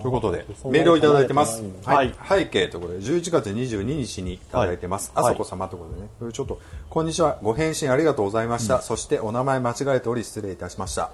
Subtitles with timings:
[0.00, 11.10] ということでメールをいただいてます、はい、背景ということで11月22日にいただいてます、あそこ様ということでねちょっとこんにちはご返信ありがとうございました、そしてお名前間違えており失礼いたしました。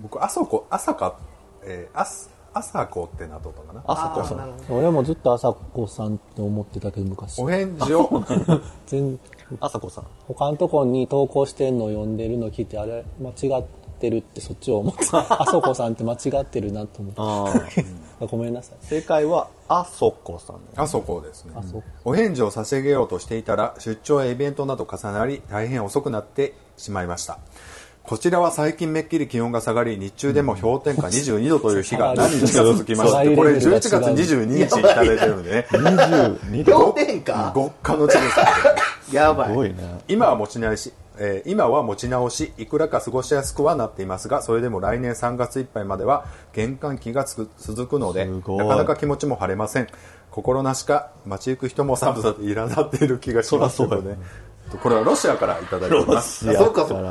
[0.00, 1.18] 僕あそこ朝か
[1.62, 3.84] えー、あす朝子ってなっとったかな。
[3.86, 4.54] 朝子さん。
[4.68, 7.40] 俺もずっと朝子さんって思ってたけど昔。
[7.40, 8.24] お返事を？
[8.86, 9.20] 全
[9.60, 10.06] 朝子さん。
[10.26, 17.84] 他のとこに投稿してんのを読んでるの聞いてあれ間違ってるってそっちを思って あそこさんって間違ってるなと思って。
[18.22, 18.86] あ ごめんなさい。
[18.86, 20.56] 正解はあそこさん。
[20.76, 21.52] あそこですね。
[22.04, 27.38] お返事を差し上げようとしていたら出張やイベントなど重なり大変遅くなってしまいました。
[28.02, 35.66] こちらは最近めっきり気温が下がり日中でも氷点下22度という日が何日か続きまして これ11月22日にいただいてるんでね。
[35.70, 38.18] 22度氷点下極寒の地で
[39.10, 39.14] す。
[39.14, 39.74] やばい。
[40.08, 46.24] 今は持ち直し、えー今は持ち直しいくらか過ごしやすくはなっていますがそれでも来年3月いっぱいまでは
[46.54, 49.86] 玄関期が続くのでなかなか気持ちも晴れません。
[50.30, 54.18] 心なしか街行く人も寒さで苛立っている気がしますそらそうだね
[54.78, 56.46] これはロシアからいただいてます。
[56.46, 57.02] ロシアそうかそう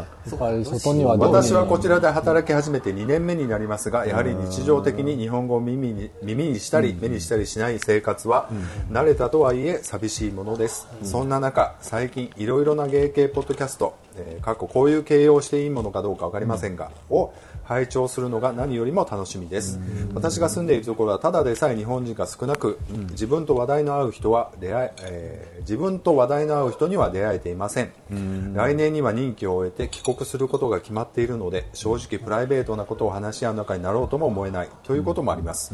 [1.17, 8.49] 私はこちらで働き始めて2年目になりますがやはり日常的に日本語を耳に耳にしたり目にしたりしない生活は
[8.91, 17.33] 慣れたとはいえ寂しいものです、そんな中最近いろいろな芸系ポッドキャスト、えー過去こういう形容していいものかどうか分かりませんが、を
[17.69, 19.79] 拝聴するのが何よりも楽しみです、
[20.15, 22.79] 私が住んでいるところはただでさえ日本人が少なく、
[23.11, 35.71] 自分と話題の合う人は出会ええー自分と話題の合う人には出会えていません、来年には任期を終えて帰国することが決まっているので正直プライベートなことを話し合う仲になろうとも思えないということもあります、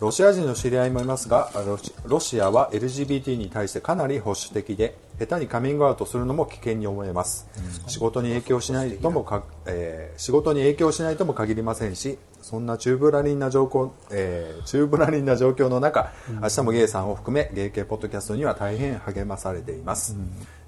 [0.00, 7.48] ロシア人の知り合いもいますがロシロシアは LGBT に対してかなり保守的で下手にカミングアウトするのも危険に思えます、
[7.86, 20.16] 仕事に影響しないともか、えー仕事に影響しないとも限りませんしそんなチューブラリンな状況、えーチューブラリンな状況の中、明日もゲイさんを含めゲイ系ポッドキャストには大変励まされています、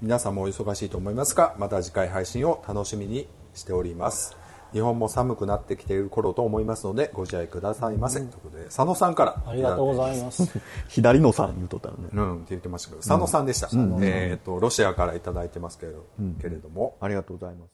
[0.01, 4.37] 皆さんもお忙しいと思いますがまた次回配信を楽しみにしております
[4.73, 9.43] 日本も寒くなってきている頃と思いますのでご自愛くださいませ、ということで佐野さんから。
[9.45, 10.43] ありがとうございます。
[10.89, 12.09] 左のさん言うとったのね。
[12.13, 13.69] うん、って言ってましたけど、佐野さんでした。
[14.01, 16.05] えっ、と、ロシアからいただいてますけれど、
[16.41, 17.71] けれども、ありがとうございます。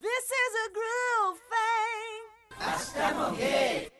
[0.00, 0.16] This is
[0.58, 0.72] a
[3.36, 3.92] groove thing.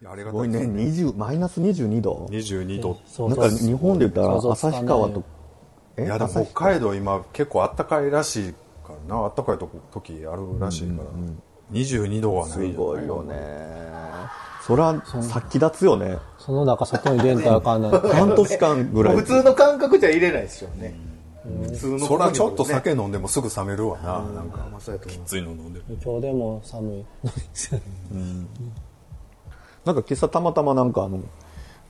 [0.00, 0.58] いやありがすごいね。
[0.58, 1.10] たいですね。
[1.10, 2.98] 20マイナス22度？22度。
[3.28, 5.24] なんか日本で言ったら旭川と
[5.98, 8.54] えいや、でも北海道今結構暖かいらしい
[9.08, 11.08] からな、暖かいとこ時あるらしいから、
[11.72, 12.76] 22度はないすんじゃない。
[12.76, 13.78] ごいよね。
[14.62, 16.18] そら殺気立つよね。
[16.38, 17.90] その中外に出んとあかんない。
[18.12, 19.16] 半年間ぐらい。
[19.16, 20.94] 普通の感覚じゃ入れないですよね、
[21.62, 25.84] 普通のそらちょっとね酒飲んでもすぐ冷めるわな、うやと思うきついの飲んでる。
[26.04, 27.04] 今日でも寒い。
[29.84, 31.20] なんか今朝たまたまなんかあの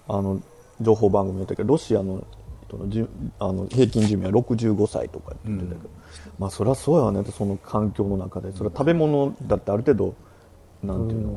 [0.07, 0.41] あの
[0.81, 2.23] 情報番組やったけどロシアの
[2.69, 3.09] 人のじゅ
[3.39, 5.91] あの平均寿命は65歳とかって言ってたけど、
[6.39, 7.29] まあそりゃそうやね。
[7.31, 8.53] その環境の中で。
[8.53, 10.15] それは食べ物だってある程度
[10.83, 11.33] なんていうの、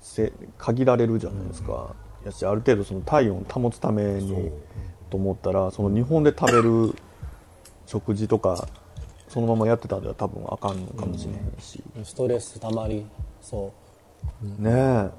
[0.00, 1.94] せ限られるじゃないですか、
[2.24, 4.52] やしある程度その体温を保つために
[5.10, 6.94] と思ったらその日本で食べる
[7.86, 8.68] 食事とか
[9.28, 13.06] そのままやってたんでは多分あかんのかもしれへんし、ストレスたまり
[13.40, 13.72] そ
[14.58, 15.10] ねえ。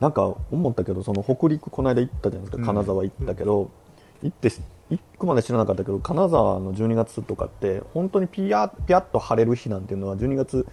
[0.00, 2.66] なんか思ったけどその北陸この間行ったじゃないですか。
[2.66, 3.70] 金沢行ったけど、
[4.24, 4.50] 行って
[4.90, 10.66] 行くまで知らなかったけど金沢の12月とかって本当にピヤピヤッと晴れる日なんていうのは12月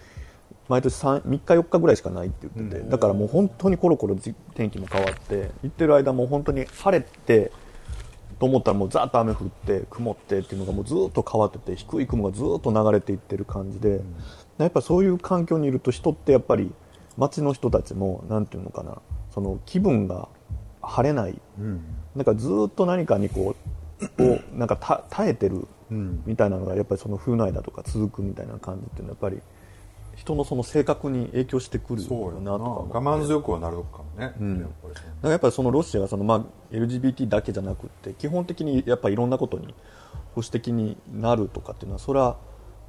[0.67, 7.51] 毎年 3, 3日4日ぐらいしかないって言ってて、だからもう本当にコロコロじ天気も変わって行ってる間もう本当に晴れて
[8.39, 14.01] と思ったらもうザーッと雨降って曇ってっていうのがもうずっと変わってて低い雲がずっと流れていってる感じで、
[14.57, 16.71] やっぱそういう環境にいると人ってやっぱり
[17.17, 19.01] 街の人たちもなんていうのかな
[19.33, 20.29] その気分が
[20.81, 21.39] 晴れない、
[22.15, 23.55] なんかずっと何かにこ
[24.01, 25.67] う こうなんかた耐えてる
[26.25, 29.41] みたいなのがやっぱりその冬の間とか続くみたいな感じっていうのはやっぱり
[30.15, 32.51] 人のその性格に影響してくるよな。
[32.57, 32.59] と
[32.91, 34.23] か我慢強くはなるかもね。
[34.23, 34.49] やっぱりね。
[34.55, 34.67] だか
[35.23, 39.67] らやっぱりそのロシアがその、まあ、LGBT だけじゃなくって基本的にやっぱりいろんなことに
[40.35, 42.37] 保守的になるとかっていうのはそれは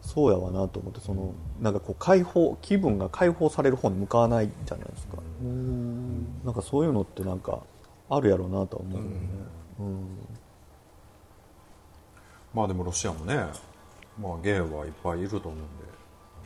[0.03, 5.19] そうやわなと思ってそのなんかこう解放気分が解放される方に向かわないじゃないですか。
[6.45, 7.61] なんかそういうのってなんか
[8.15, 9.17] あるやろうなとは思うよね、
[12.55, 13.37] まあでもロシアもね、
[14.21, 15.51] まあゲイはいっぱいいると思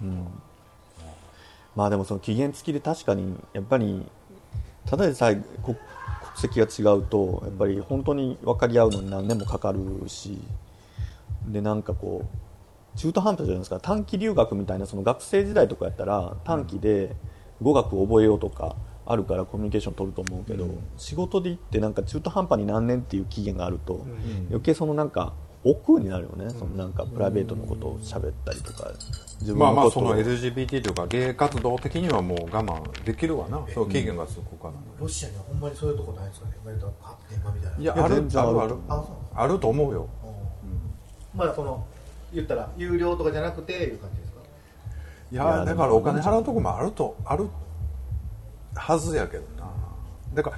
[0.01, 0.31] うんで。
[1.75, 4.07] まあでもその期限付きで確かにやっぱり
[4.87, 5.79] ただでさえ国国
[6.37, 10.39] 籍が違うとやっぱり本当に分かり合うのに何年もかかるし
[11.47, 13.79] でなんかこう中途半端じゃないですか。
[13.81, 17.15] 短期留学みたいなその学生時代とかやったら短期で
[17.61, 18.75] 語学を覚えようとか
[19.07, 24.05] あるからコミュニケーション取ると思うけど、仕事で行ってなんか中途半端に何年っていう期限があると、
[24.49, 25.33] 余計そのなんか
[25.65, 28.91] 億劫になるよね、そのなんかプライベートのことを喋ったりとか。
[29.41, 33.61] 自分まあまあその LGBT というかゲイ活動的にはもう我慢できるわな。
[33.75, 36.91] そう期限がつくからロシアにはほんまにそういうとこないですかね割と。
[37.03, 38.15] あ電話みたいないやある。
[38.15, 38.77] あるある。
[39.35, 40.09] あると思うよ。
[41.35, 41.87] まあその
[42.33, 44.41] 言ったら有料とかじゃなくていう感じですか？
[45.31, 47.49] いやだからお金払うとこもあるとある
[48.77, 49.71] はずやけどな。
[50.35, 50.57] だから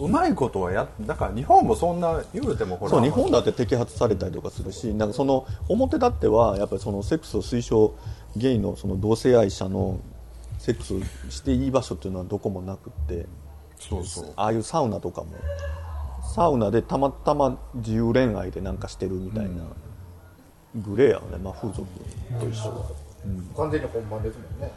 [0.00, 2.90] うまいことはやだから日本もそんな言うてもほら。
[2.90, 7.94] そう日本だって摘発されたりとかするしなんかその表立ってはやっぱりそのセックスを推奨
[8.36, 10.00] ゲイのその同性愛者の
[10.58, 11.00] セックスを
[11.30, 13.26] していい場所っていうのはどこもなくって。
[13.78, 14.32] そうそう。
[14.36, 15.28] ああいうサウナとかも。
[16.34, 19.50] サウナでたまたま自由恋愛でなんかしてるみたいな、
[20.74, 21.86] グレーやよね、まあ、風俗
[22.40, 22.84] と一緒
[23.56, 24.72] 完全に本番ですもんね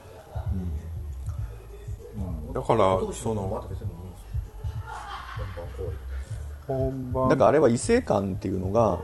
[2.54, 3.96] だからそのまた別にいい
[6.92, 9.00] んからあれは異性感っていうのが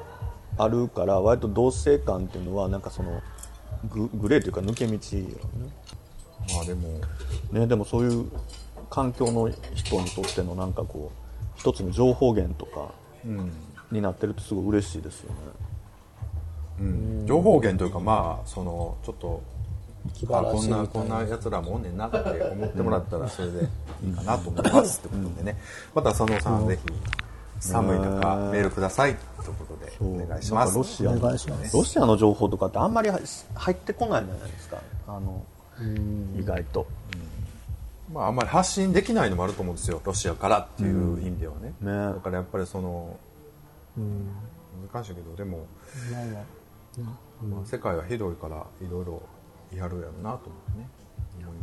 [0.57, 3.21] あるから割と同性感っていうのはなんかその
[3.89, 5.74] ググレーというか抜け道よね。
[6.54, 6.89] まあでも。
[7.51, 8.31] ね、でもそういう
[8.89, 12.92] 環境の人にとってのなんかこう一つの情報源とか
[13.92, 15.36] になってるとすごい嬉しいですよね。
[16.80, 17.25] うん。
[17.27, 19.42] 情報源というかまあそのちょっと
[20.13, 23.69] 気あこんないこんなやつらもおんねんなって思ってもらったらそれで
[24.05, 25.00] いいかなと思います。
[25.00, 25.57] ってことでね
[25.95, 26.94] また佐野さんぜひ
[27.59, 30.73] 寒い中メールくださいということでお願いします。
[30.73, 31.77] かロシアのお願いします。
[31.77, 34.81] ロシアの情報とかってあんまり入ってこないじゃないですか。
[35.07, 35.45] あの
[36.38, 36.85] 意外と。
[38.11, 42.13] まああんまり発信できないのもあると思うんですよロシアからっていう意味ではね、ね。
[42.13, 43.17] だからやっぱりその
[44.91, 45.65] 難しいけどでも、
[47.41, 49.21] まあ、世界は広いからいろいろ
[49.77, 50.87] やるやろうなと思ってね。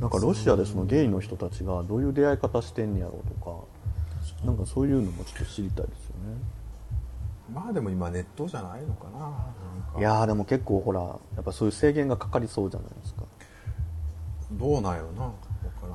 [0.01, 6.37] なんかロシアでそのゲイの人たちがどういう出会い方してんやろうとかなんかそういうのもちょっと知りたいですよね。
[7.53, 13.25] まあでも今ネットじゃないのかないやーでも結構ほらやっぱそういう制限がかかりそうじゃないですか。
[14.53, 15.33] どうなんやろな分か
[15.83, 15.91] らん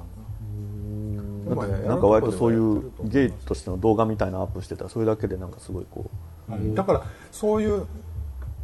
[1.55, 1.87] な。
[1.87, 6.09] なんか割とそういうゲイとしての動画みたいなのアップしてたらそれだけでなんかすごいこ
[6.49, 6.75] う。
[6.75, 7.85] だからそういう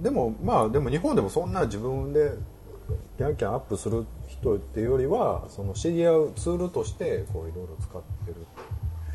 [0.01, 2.33] でもまあでも日本でもそんな自分で
[3.18, 8.46] キャンキャンアップする人っていうよりはその知り合うツールとしてこういろいろ使ってる。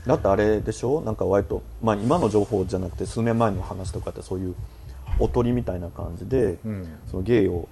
[0.07, 1.01] だってあれでしょ？
[1.01, 4.55] なんか割と、まあ、今の情報じゃなくて数年前の話とかってそういう
[5.19, 6.87] おとりみたいな感じで、ん。
[7.11, 7.69] そのゲイを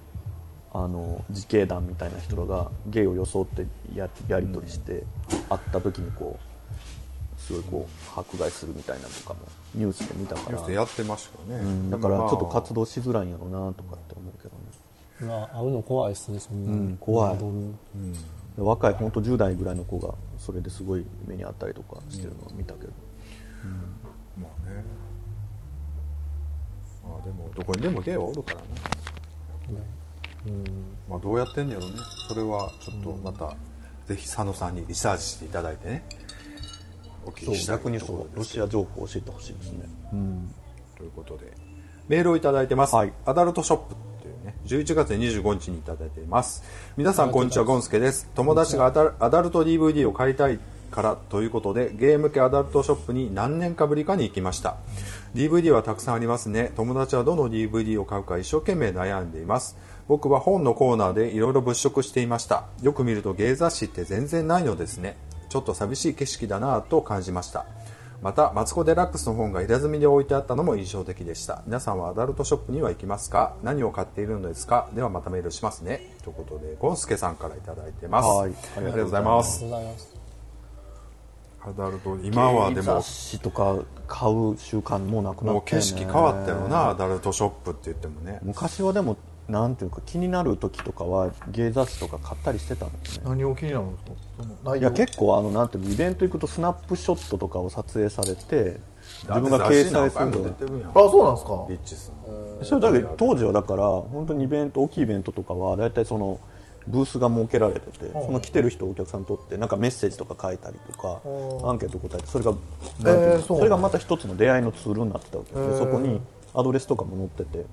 [0.73, 3.65] あの自警団みたいな人らがゲイを装って
[3.95, 5.03] ややり取りして、
[5.49, 9.39] 会った時にこうすごいこう迫害するみたいなのとかも
[9.73, 10.51] ニュースで見たから。
[10.51, 14.64] ニュースでやってましたよね、うんだからちょっと活動動しづらいんやろうなとかって思うけどね、
[15.21, 17.37] まあ会うの怖いですねそんな、うん怖い。
[17.37, 17.73] どん。
[17.73, 17.77] で
[18.57, 22.93] 若い本当10代ぐらいの子がそれですごい目にあったりとかしてるのを見たけど、
[24.39, 24.83] まあね。
[27.03, 28.65] まあでもどこにでもゲイはおるからね。
[31.09, 31.93] まあどうやってんねやろね。
[32.27, 33.55] それはちょっとまた、
[34.07, 36.05] ぜひ佐野さんにリサーチしていただいてね。
[37.25, 39.89] お聞そうきしたにそうロシア情報を教えてほしいですね、
[40.95, 41.51] ということで
[42.07, 43.13] メールをいただいてます、はい。
[43.25, 43.95] アダルトショップ
[44.45, 44.55] ね。
[44.65, 46.63] 11月25日にいただいています。
[46.95, 48.29] 皆さんこんにちはゴンスケです。
[48.35, 50.59] 友達がアダルアダルト DVD を買いたい
[50.91, 54.77] からということでゲーム系アダルトショップに何年かぶりかに行きました。
[55.33, 56.71] DVD はたくさんありますね。
[56.77, 59.77] 友達はどの DVD を買うか一生懸命悩んでいます。
[60.07, 62.65] 僕は本のコーナーでいろいろ物色していました。
[62.81, 65.17] よく見るとゲイ雑誌って全然ないのですね。
[65.49, 67.65] ちょっと寂しい景色だなぁと感じました
[68.21, 71.61] またマツコ・デラックスの本が入れ墨で置いてあったのも印象的でした。
[71.67, 73.55] 皆さんはアダルトショップには行きますか？
[73.63, 74.89] 何を買っているのですか？
[74.93, 76.15] ではまたメールしますね。
[76.23, 78.27] ということでゴンスケさんからいただいてます。
[78.27, 78.53] はい。
[78.77, 79.63] ありがとうございます。
[79.63, 80.15] ありがとうございます。
[81.67, 88.39] アダルト今はでも雑誌とか買う習慣もうなくなもうって、ね、景色変わったよなアダルトショップって言ってもね。
[88.43, 89.17] 昔はでも
[89.47, 93.25] なんていうか気になる時とかは芸雑誌とか買ったりしてたんですね。
[93.25, 94.05] 何を気になるんです
[94.65, 94.75] か？
[94.75, 98.79] い容や結構あのなんていうのイベント行くとスナップショットとかを撮影されて
[99.27, 101.65] 自分が掲載するのあそうなんですか？
[101.69, 106.39] リッチさんそれだけど当時はだから本当にイベント大きいイベントとかは大体その
[106.87, 111.19] ブースが設けられててその来てる人をお客さんにとってなんかメッセージとか書いたりとか
[111.67, 112.53] アンケート答えてそれが
[113.01, 115.77] えーそれがまた一つの出会いのツールになってたわけですよ。
[115.77, 116.19] そこに
[116.53, 117.65] アドレスとかも載ってて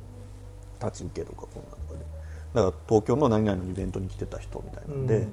[0.84, 1.98] 立ち受けとかこんなとかで。
[2.54, 5.28] だから東京の何々のイベントに来てた人みたいなんで、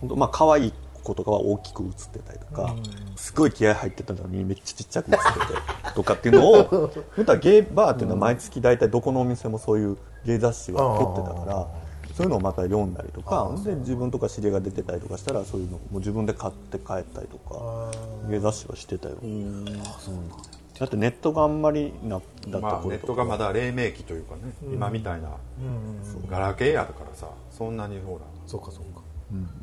[0.00, 2.74] 本当まあ可愛い子とかは大きく写ってたりとか、
[3.16, 5.54] すごい気合入ってたのにめっちゃちっちゃく写って
[5.90, 6.64] てとかっていうのを
[7.14, 11.68] 本当はゲイバーっていうのは毎月大体どこのお店もそういうゲイ雑誌は撮ってたから
[12.14, 17.90] そういうのをまた読んだりとかで自分とか知り合いが出てたりとかしたらそういうのもう自分で買って帰ったりとか
[18.30, 19.16] 芸雑誌はしてたよ
[20.78, 25.30] だってネットがあんまりなだったまあネットがまだ黎明期というかね、今みたいな、
[26.28, 28.20] ガラケーやるからさそんなにほら。
[28.46, 29.02] そうかそうか。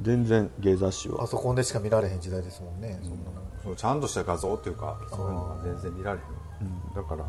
[0.02, 1.20] 全然芸雑誌は。
[1.20, 3.44] パソコンでしか見られへん時代ですもんね、そんなの。
[3.64, 7.26] そうちゃんとした画像っていうかそういうのが全然見られへん、だから。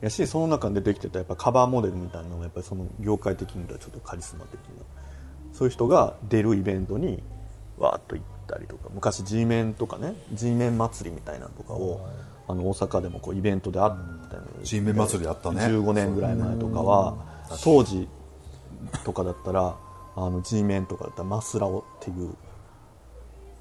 [0.00, 4.84] やしその中でできてたやっぱカバーモデルみたいなのがやっぱりその業界的にはちょっとカリスマ的な。
[5.52, 7.20] そういう人が出るイベントに
[7.78, 12.08] わーっと行ったりとか昔 G メンとかね G メン祭りみたいなのとかを
[12.48, 15.60] あの大阪でもこうイベントであったの G メン祭りあったね。
[15.60, 17.16] 15年ぐらい前とかは
[17.62, 18.08] 当時
[19.04, 19.76] とかだったら
[20.16, 22.34] あの G メンとかだったらマスラオっていう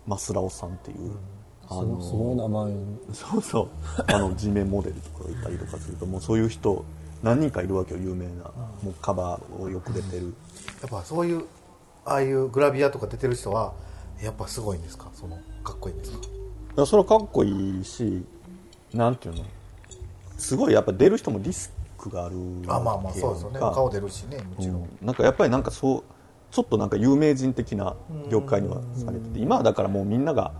[0.08, 1.12] マスラオさんっていう、
[1.67, 2.74] あのすごい名前。
[3.12, 3.67] そうそう。
[4.08, 6.86] あの G メンモデルとかがいたりとかするともうそういう人
[7.22, 8.46] 何人かいるわけよ有名な。
[8.82, 10.34] もうカバーをよく出てる、
[10.82, 11.44] やっぱそういう
[12.06, 13.74] ああいうグラビアとか出てる人は
[14.24, 15.10] やっぱすごいんですか？
[15.13, 16.20] そのかっこいいんですか？
[16.20, 18.24] いやそれはかっこいいし
[18.94, 19.44] なんていうの？
[20.38, 22.36] すごいやっぱ出る人もリスクがある
[22.67, 23.60] あまあまあそうですよね。
[23.60, 24.89] 顔出るしねもちろん、うん。
[25.01, 26.03] なんかやっぱりなんかそう
[26.51, 27.96] ちょっとなんか有名人的な
[28.29, 30.53] 業界にはされてて今はだからもうみんなが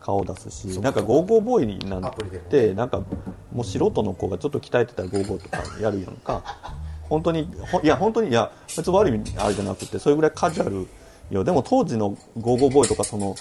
[0.00, 2.14] 顔を出すしなんかゴーゴーボーイになっ
[2.50, 2.98] てなんか
[3.52, 6.42] もう素人の子がちょっと鍛えてたらゴーゴーとかやるやんか。
[7.08, 10.86] 本当にほいや本当にいや別に悪い意味あれじゃなくてそれぐらいカジュアル
[11.30, 11.44] よ。
[11.44, 13.34] でも当時のゴーゴーボーイとかその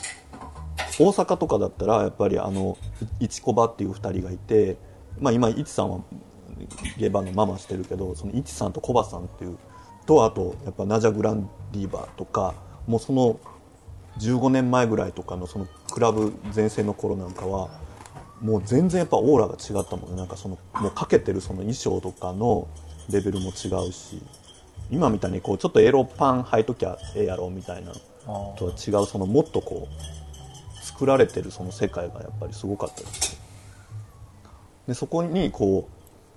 [1.00, 2.77] 大阪とかだったらやっぱりあの
[3.19, 4.77] いちこばっていう2人がいて、
[5.19, 6.01] まあ、今いちさんは
[6.98, 9.57] ゲバのママしてるけどそのいちさんとコバさんっていう
[10.05, 12.55] とあとやっぱナジャ・グランディーバーとか
[12.88, 13.39] もうその
[14.19, 17.69] 15年前ぐらいとかのそのクラブ全盛の頃なんかは
[18.41, 20.17] もう全然やっぱオーラが違ったもんね。
[20.17, 22.67] なんかそのもうかけてるその衣装とかの
[23.10, 24.22] レベルも違うし
[24.89, 27.93] 今みたいにこうちょっとエロパン履いときゃええやろみたいな
[28.57, 30.17] とは違うそのもっとこう
[30.98, 33.39] 作られてるその世界がやっぱりすごかったですね。
[34.88, 35.88] でそこにこ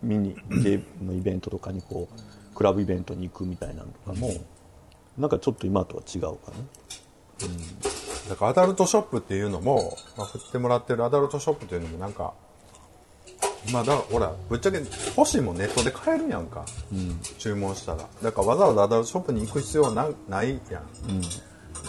[0.03, 4.35] う見にゲームのイベントとかにこうクラブイベントに行くみたいなのとかも
[5.17, 6.37] なんかちょっと今とは違うかな。
[8.29, 12.35] だからアダルトショップっていうのも、まあ、振ってもらってるアダルトショップっていうのもなんか
[13.73, 14.79] まあだほらぶっちゃけ
[15.17, 16.67] 欲しいもんネットで買えるやんか、
[17.39, 18.07] 注文したら。
[18.23, 20.83] だからわざわざアダルトショップに行く必要なないやん、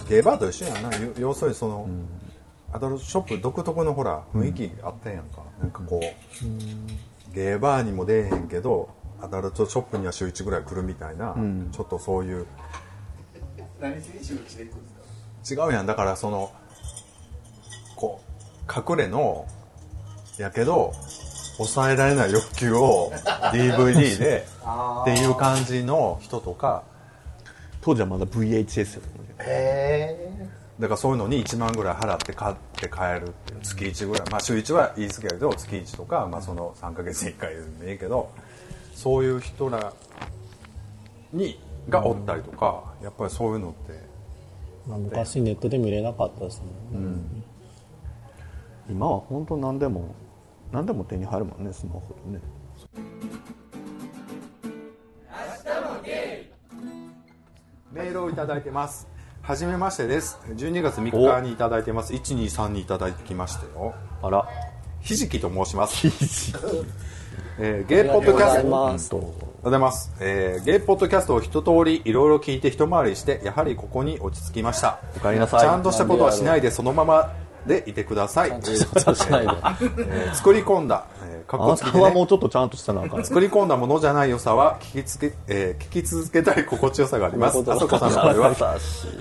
[0.07, 0.89] ゲーバーと一緒やんな。
[0.97, 1.87] 要要するにその、
[2.73, 8.89] アダルトショップ独特のほら雰囲気あったやんか、なんかこう、ゲーバーにも出えへんけど
[9.21, 11.35] アダルトショップには週1ぐらい来るみたいな、
[11.71, 12.45] ちょっとそういう。
[13.79, 14.89] 何しに収録していくんで
[15.43, 15.65] すか？
[15.65, 15.85] 違うやん。
[15.85, 16.51] だからその
[17.95, 18.21] こ
[18.67, 19.45] う隠れの
[20.37, 20.93] やけど
[21.57, 23.11] 抑えられない欲求を
[23.51, 24.45] DVD で
[25.01, 26.83] っていう感じの人とか。
[27.83, 29.49] 当時はまだ VHS やったね。
[29.49, 30.49] へえ
[30.81, 38.31] だからそういうのに1万ぐらい払って買って帰るっていう月1ぐらいまあ週1は言い過ぎやけど月1とか、まあ、その3ヶ月に1回でもいいけど
[38.95, 39.93] そういう人ら
[41.31, 43.99] にがおったりとか、やっぱりそういうのって。
[44.87, 46.61] まあ、昔ネットで見れなかったです
[46.91, 47.43] もんね、
[48.89, 50.15] 今は本当何でも
[50.71, 52.41] 何でも手に入るもんねスマホでね。
[57.91, 59.07] メールをいただいてます
[59.43, 60.37] はじめましてです。
[60.49, 62.13] 12月3日にいただいてます。
[62.13, 63.95] 123にいただいてきましたよ。
[64.21, 64.47] あら。
[65.01, 66.07] ひじきと申します。
[67.57, 69.33] えーゲイポッドキャスト。
[69.63, 74.99] ございます、えーゲイポッドキャストを一通りいろいろ聞いて一回りしてやはりここに落ち着きました。
[75.17, 75.59] おかえりなさい。
[75.61, 77.33] ちゃんとしたことはしないでそのまま
[77.65, 78.49] でいてください。
[78.49, 79.47] ちゃんとしたことはしないで。
[79.47, 83.01] えー作り込んだ、えー、かっあなこつねたはもうちょっとちゃんとしたな。
[83.23, 87.59] 作り込んだものじゃない良さは聞きつけ、えー聞き続けたい心地よさがあります。
[87.71, 88.77] あそこさんの声は。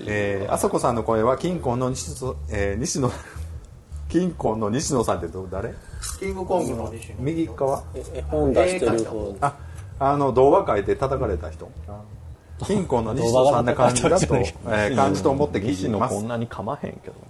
[0.07, 3.11] えーあそこさんの声は金婚の西野、えー西野
[4.09, 5.73] 金婚の西野さんってど誰？
[6.19, 7.15] キングコングの西野。
[7.21, 7.83] 右側？
[7.95, 9.37] え絵本出してる方。
[9.41, 9.55] あ
[9.99, 11.71] あの動画書いて叩かれた人。
[12.63, 16.15] 金婚の西野さんな感じだと、えー感じと思って聞いてます。
[16.15, 17.15] 野こんなに噛まへんけど。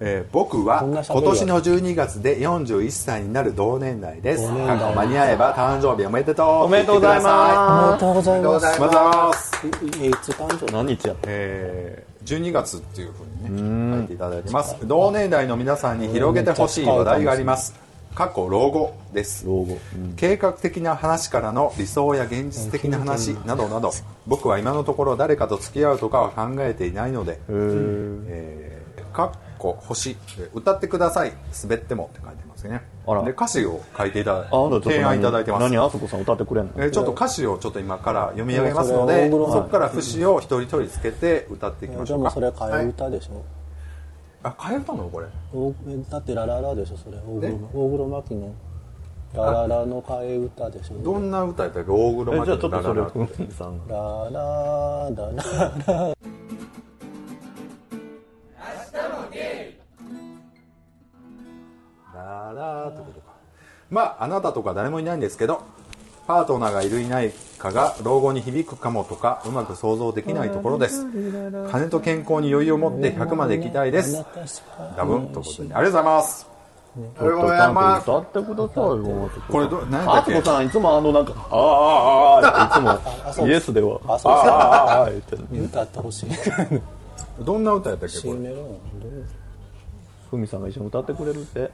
[0.00, 4.46] えー僕は今年の12月で41歳になる同年代です。
[4.46, 6.46] 過去間に合えば誕生日おめでとう。
[6.64, 8.40] おめでとうございおめまでとうございます。
[8.40, 9.66] おめでとうございます。
[9.66, 10.72] いいつ誕生日？
[10.72, 14.76] 何日やったえー12月っていうふうにね書いていただいてます。
[14.86, 17.74] 同年代の皆さんに広げてほしい話題があります。
[18.14, 19.46] 過去老後です。
[19.46, 19.78] 老後、
[20.16, 23.92] 計画的な話からの理想や現実的な話などなど
[24.26, 31.32] 僕は今のところ誰かと付き合うとかは考えていないので、えーか個星で歌ってください。
[31.62, 32.80] 滑ってもって書いてますね。
[33.06, 33.22] あら。
[33.24, 34.50] で歌詞を書いていただ
[34.82, 35.60] 提案いただいてます。
[35.62, 36.72] 何何あそこさん歌ってくれんの？
[36.76, 43.44] えーちょっと歌詞をちょっと今から読み上げますのでそこから節を一人一人つけて歌っていきましじゃあもうょうかそれ替え歌でしょ、
[44.42, 45.08] あ変えたの？
[45.08, 45.26] これ。
[46.10, 47.16] だってラララでしょそれ。
[47.18, 48.54] 大黒大黒摩季の。
[49.34, 50.94] ラララの替え歌でしょ。
[51.02, 51.90] どんな歌やったっけ？
[51.90, 53.42] 大黒摩季のラララって。
[53.42, 55.32] みさんがラララ
[55.86, 56.16] ララ
[62.28, 63.32] ララってことか
[63.90, 65.62] まああなたとか誰もいないんですけど
[66.26, 71.06] パートナーがいるいないかが老後に響くかもとかうまく想像できないところです
[71.72, 74.24] 金と健康に余裕を持って100まで行きたいです
[74.96, 76.46] ダブンということでありがとうございます
[76.96, 86.30] ありがとうございます歌ってくださいよこれど何だっけあつこさんいつもあのなんか「ああああああ」いつもイエスでは「あそうああああ」言ってる歌ってほしい
[87.40, 88.54] どんな歌やったっけこれ
[90.30, 91.70] ふみさんが一緒に歌ってくれるって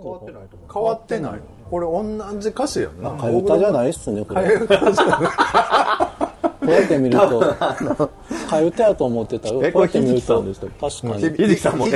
[0.00, 0.72] 変わってないと思う。
[0.72, 1.40] 変わってない。
[1.70, 3.10] これ同じ歌詞やんな。
[3.10, 4.42] 替え歌じゃないっすねこれ。
[4.42, 5.18] 替え歌じゃない。
[5.18, 7.40] こうやって見ると
[8.48, 10.44] 替え歌やと思ってたこうやって見ると。
[10.44, 11.36] 確かに。
[11.36, 11.92] ひじきさんもひ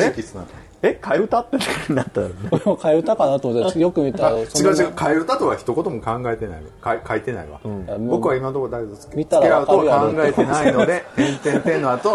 [0.84, 1.58] え替え歌って
[1.92, 4.48] なったらね 替え歌かなと思ってよく見たらあ違う違う
[4.90, 7.60] 替え歌とは一言も考えてないか書いてないわ、
[8.00, 9.10] 僕は今のところ大丈夫です。
[9.14, 10.32] 見たら付き合うとわかるやろ。
[10.32, 12.10] 考えてないので「てんてんてん」の後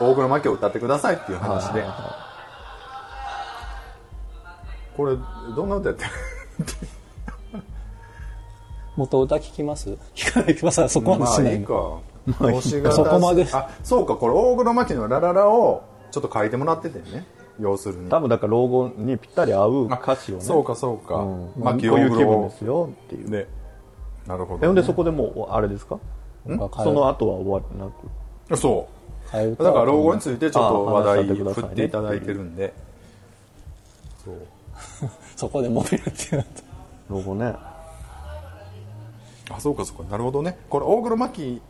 [0.00, 1.82] 大黒摩季を歌ってくださいっていう話で。
[4.96, 5.16] これ
[5.56, 6.10] どんな歌やってる
[8.96, 9.96] 元歌聞きます？
[10.14, 11.56] 聞かないでまさそこまでまあしない。
[11.56, 11.72] いいか。
[12.38, 13.46] 星が出すそこまで。
[13.52, 17.24] あそうかこれ大黒摩季の「ラララ」をちょっと書いてもらっててね
[17.60, 18.10] 要するに。
[18.10, 20.42] 多分だから老後にぴったり合う歌詞をね。
[20.42, 21.52] そうかそうか、うん。
[21.58, 23.30] まあこういう気分をですよっていう。
[23.30, 23.46] ね。
[24.26, 25.98] なるほえど、ね、ほんでそこでもうあれですか？
[26.44, 26.50] そ
[26.92, 27.88] の後は終わりな
[28.50, 28.56] く。
[28.56, 28.88] そ
[29.32, 29.62] う。
[29.62, 32.72] だから老後についてちょっと話題振っていただいてるんで。
[34.24, 34.34] そう。
[35.36, 36.62] そこで揉めるってなった。
[37.08, 37.54] 老後ね。
[39.50, 40.10] あそうかそうか。
[40.10, 40.58] なるほどね。
[40.68, 41.60] これ大黒摩季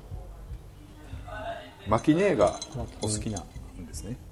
[1.89, 2.55] マキ姉が
[3.03, 4.17] お好きなんですね。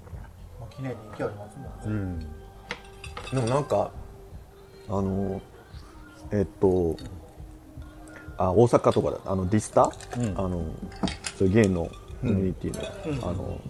[0.81, 2.25] 記念に人気ありますもんね。
[3.31, 3.91] でもなんか
[4.89, 5.41] あの
[6.31, 6.97] えっと
[8.37, 9.17] あ大阪とかだ。
[9.25, 10.65] あのディスタ、あの
[11.37, 11.91] そういうゲイのコ
[12.27, 13.61] ミュニティの、あの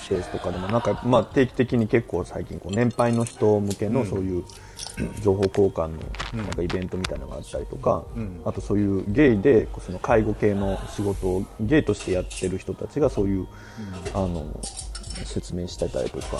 [0.00, 4.44] スペースとかでもなんか、まあ、定期的に結構最近こう年配の人向けのそういう
[5.22, 8.04] 情報交換のなんかイベントみたいなのがあったりとか、
[8.44, 13.46] あとそういうゲイでその介護系の仕事をゲイとしてやってる人たちがそういう、
[14.14, 14.46] あの
[15.24, 16.38] 説明してたりとか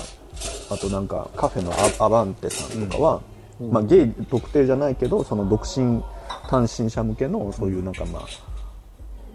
[0.70, 3.20] あとなんかカフェのアアバンテさんとかは、
[3.60, 6.02] まあ、ゲイ特定じゃないけどその独身
[6.48, 8.22] 単身者向けのそういうなんかまあ、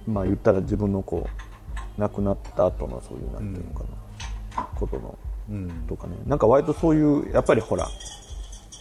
[0.07, 1.27] まあ言ったら自分のこ
[1.97, 3.85] う亡くなった後のそういうなんていうのか
[4.55, 5.17] な、ことの、
[5.87, 6.15] とかね。
[6.25, 7.87] なんか割とそういうやっぱりほら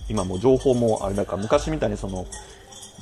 [0.09, 2.27] 今もう情報もあれだから昔みたいにその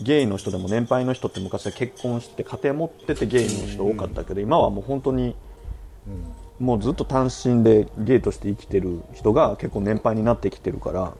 [0.02, 5.36] ゲイの人でも年配の人って昔は結婚して家庭持っててゲイの人多かったけど、今はもう本当に
[6.60, 11.14] もうずっと単身でゲイとして生きてる人が結構年配になってきてるから、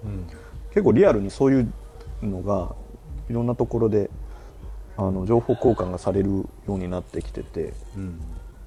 [0.70, 1.72] 結構リアルにそういう
[2.22, 2.74] のが
[3.30, 4.10] いろんなところで
[4.96, 7.72] あの情報交換がされるようになってきてて、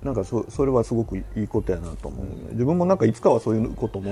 [0.02, 4.12] なんかそそれはすごくいいことやなと思う、自分もなんかいつかはそういうことも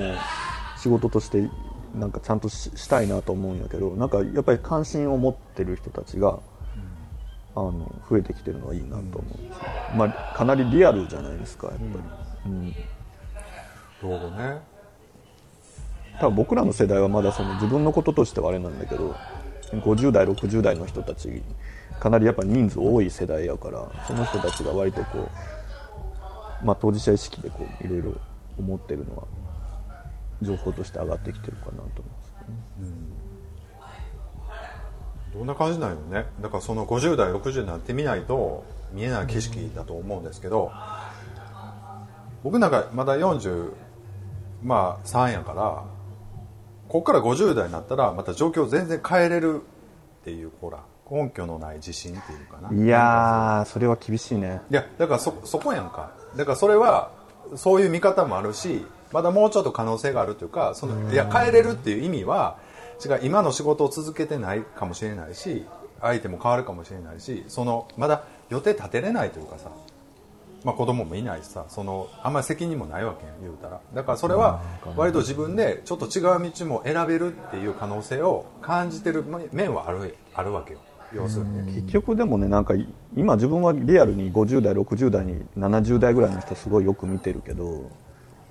[0.78, 1.50] 仕事として
[1.96, 6.40] なんかちゃんとししたいなと思うんやけどなんかやっぱり関心を持ってる人たちが、
[7.56, 9.22] あの増えてきてるのはいいなと思う。
[9.24, 9.50] ん。
[9.50, 9.64] ですよ、
[9.96, 11.90] まあ、かなりリアルじゃないですかやっぱり、
[14.02, 14.62] 老後ね。
[16.20, 19.16] 多分僕らの世代はまだその自分のこととしてはあれなんだけど
[19.72, 21.42] 50代60代の人たち
[22.00, 25.30] かなりやっぱ人数多い世代やからその人たちが割とこ
[26.62, 28.14] う、まあ、当事者意識でこういろいろ
[28.58, 29.24] 思ってるのは
[30.42, 32.94] 情報として上がってきてるかなと思います
[35.34, 35.48] どん。
[35.48, 36.26] な感じなんよね。
[36.42, 40.72] だからその50代60になってみないと見えない景色だと思うんですけど
[42.44, 43.72] 僕なんかまだ40
[44.64, 45.84] まあ3やから
[46.88, 49.62] ここから50代になったらまた状況全然変えれる
[50.22, 52.84] っていうほら根拠のない自信っていうかな。
[52.84, 54.62] いやーそれは厳しいね。
[54.70, 56.12] いやだからそそこやんか。
[56.36, 57.12] だからそれは
[57.56, 62.58] そういう見方もあるしまだもうちょっと可能性があるというかそのいや変えれるっていう意味は
[63.04, 65.66] 違う今の仕事を続けてないかもしれないし
[66.00, 69.70] 相手も変わるかもしれないしそのまだ予定立てれないというかさ、
[70.64, 73.82] まあ、子供もいないしさそのあんまり責任もないわけやん言うたら。
[73.94, 74.62] だからそれは
[74.96, 80.80] 割と自分でちょっと違う道も選べるっていう可能性を感じてる面はあるあるわけよ。
[81.14, 81.66] 要するに。
[81.66, 82.74] ね、結局でもねなんか
[83.16, 87.90] 今自分はリアルに50代60代に70代ぐらいの人すごいよく見てるけど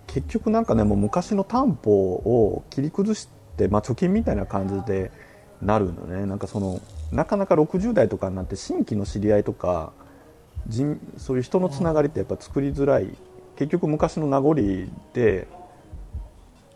[0.07, 5.11] 結局なんかねもう昔の担保を切り崩して、まあ、貯金みたいな感じで
[5.63, 6.27] なるのね。
[6.27, 6.81] なんかその
[7.13, 9.93] なかなか60代とかになって新規の知り合いとか
[10.69, 13.09] 人そういう人のつながりってやっぱ作りづらい。
[13.57, 14.55] 結局昔の名残
[15.13, 15.47] で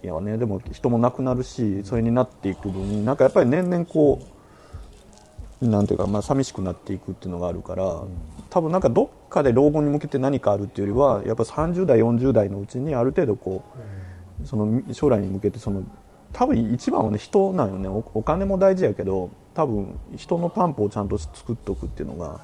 [0.03, 4.35] いやねでも人も亡くなるしそれになっていく分なんかやっぱり年々こう
[5.67, 8.03] なんていうか、まあ、寂しくなっていくっていうのがあるから、
[8.51, 13.65] 多分なんかどっかで老後に向けて何かあるっていうよりはやっぱ30代40代のうちにある程度こ
[14.43, 15.85] う、その将来に向けてその
[16.33, 17.89] 多分一番はね人なんよね。
[17.89, 22.41] おお金も大事やけど多分人の担保をちゃんと作っておくっていうのが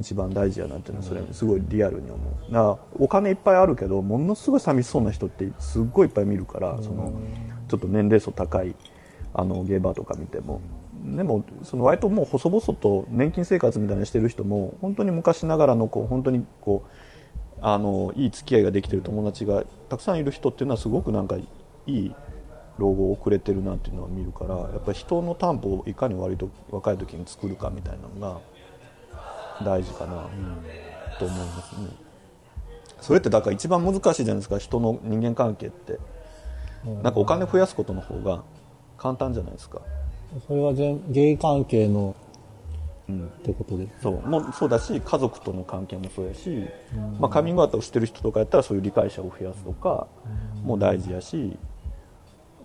[0.00, 2.52] 一番大事やなっていうのはそれすごいリアルに思う。
[2.52, 7.12] だからお金いっぱいあるけどものすごい寂しそうな人ってすっごいいっぱい見るからその
[7.68, 8.74] ちょっと年齢層高い
[9.34, 10.60] あのゲーバーとか見ても。
[11.04, 16.88] でもその割ともう細々と年金生活みたいなのしてる人も本当に昔ながらのこう本当にこう
[17.60, 21.46] あのいい付き合いができてる友達がたくさんいる人っていうのはすごくなんかい
[21.86, 22.14] い
[22.78, 28.40] 老後を送れてるなっていうのは見るからやっぱり人の担保をいかに割と若い時に作るかみたいなのが
[29.64, 30.28] 大事かな。
[31.18, 31.88] と思いますね。
[33.00, 35.98] それってだから一番難しいじゃないですか人の人間関係って。
[37.02, 38.44] なんかお金増やすことの方が
[38.96, 39.80] 簡単じゃないですか。
[40.46, 42.14] それは全芸関係の、
[43.10, 44.28] ってことでそう。
[44.28, 46.66] もうそうだし家族との関係もそうやし、
[47.18, 50.06] まあ、カミングアウトをしてる人とかやったらそういう理解者を増やすとか
[50.62, 51.58] も大事やし、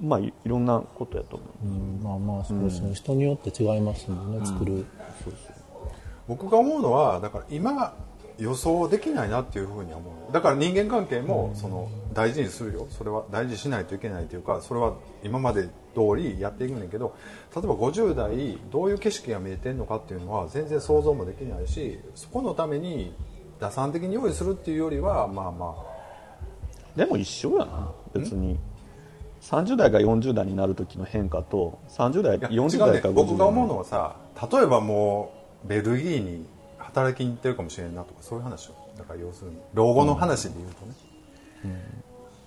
[0.02, 1.68] まあいいろんなことやと思う。
[1.68, 2.04] うん。
[2.04, 4.86] まあまあそうですね、人によって違いますもんね作る、
[6.28, 7.94] 僕が思うのはだから今
[8.40, 10.34] 予想できないなっていうふうには思う。
[10.34, 12.88] だから人間関係もその大事にするよ。
[12.90, 17.16] それは大事にしないといけないというかそれは今まで通りやっていくんだけど
[17.56, 23.14] 例えば50代どういう景色が見えてるのかっていうのは全然想像もできないしそこのために
[23.60, 25.76] 打算的に用意するっていうよりはまあま
[26.96, 27.92] でも一緒やな。
[28.14, 28.58] 別に。
[29.42, 34.16] 30代が40代になる時の変化と30代あいや40違うね代から50代僕が思うのはさ
[34.50, 36.46] 例えばもうベルギーに
[36.78, 38.74] 働きに行ってるかもしれんなとかそういう話を。
[38.98, 40.94] だから要するに老後の話で言うとね、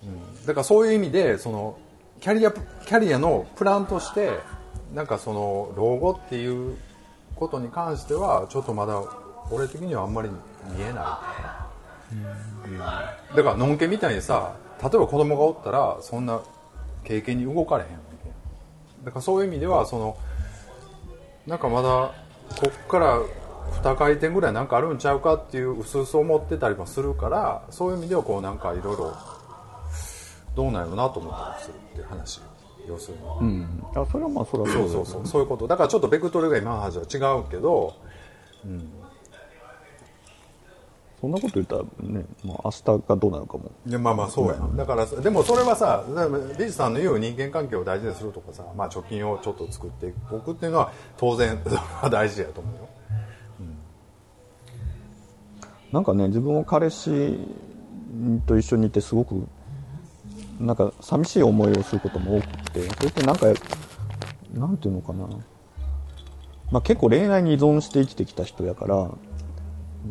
[0.03, 0.07] う
[0.41, 0.45] ん。
[0.45, 1.77] だからそういう意味でその
[2.21, 4.39] キャリアキャリアのプランとして
[4.95, 6.77] なんかその老後っていう
[7.35, 9.03] ことに関してはちょっとまだ
[9.51, 11.19] 俺的にはあんまり見えな
[12.11, 12.13] い、
[12.69, 12.77] うん。
[12.77, 12.85] だ
[13.35, 16.41] からのんけみたいにさ例えば子供がおったらそんな
[17.03, 18.29] 経験に動かれへんわけ。
[19.05, 20.17] だからそういう意味ではその
[21.45, 22.13] なんかまだ
[22.59, 23.19] こっから
[23.83, 29.15] 2回転ぐらいなんかあるんちゃうかっていう薄々思ってたりもするからそういう意味ではこうなんかいろいろ
[30.55, 32.41] どうなんやろうなと思ったりするっていう話
[32.87, 33.83] 要するにうん。
[33.95, 35.41] あそれはまあそれはそうそうそうそう。
[35.41, 35.67] いうこと。
[35.67, 37.95] だからちょっとベクトルが今の話は違うけど
[41.19, 43.71] そんなこと言ったらね、まあ、明日がどうなるかも。
[43.87, 44.53] いやまあまあそうや。
[44.55, 52.87] なだからでもそれはさリーチさんの言う人間関係を大事にするとかさ、まあ、貯金をちょっと作っておくっていうのは当然 それは大事やと思うよ。
[55.91, 57.39] なんかね自分は彼氏
[58.45, 59.47] と一緒にいてすごく
[60.59, 63.45] なんか寂しい思いをすることも多くてそれってなんか
[64.53, 65.27] なんていうのかな、
[66.71, 69.11] まあ、結構恋愛に依存して生きてきた人やから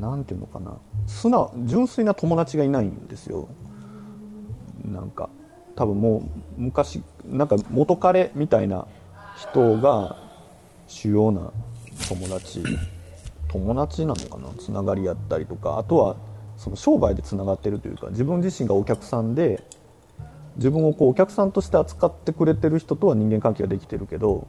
[0.00, 0.78] なんていうのかな。
[1.06, 3.48] 素直純粋な友達がいないんですよ。
[4.84, 5.28] なんか
[5.74, 6.22] 多分もう
[6.56, 8.86] 昔なんか元彼みたいな
[9.36, 10.16] 人が
[10.86, 11.52] 主要な
[12.08, 12.62] 友達。
[13.48, 14.48] 友達なのかな？
[14.58, 15.78] つながりやったりとか。
[15.78, 16.16] あとは
[16.56, 19.62] その商売でつながってるというか自分自身がお客さんで
[20.56, 24.46] 自分をこうお客さんとして扱ってくれてる人とは人間関係ができてるけど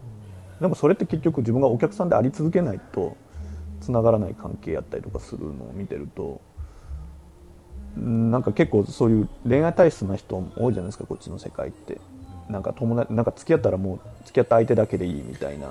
[0.61, 3.17] でもそれって結局自分がお客さんであり続けないと
[3.81, 6.41] つながらない関係やったりとかするのを見てると
[7.97, 11.99] うんなんか結構そういう恋愛体質な人多いじゃないですかこっちの世界って。
[12.49, 15.67] なんか友達なんか付き合ったらもう付き合った相手だけでいいみたいな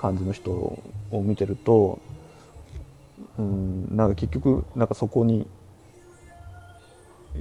[0.00, 1.98] 感じの人を見てると
[3.38, 5.48] うんなんか結局なんかそこに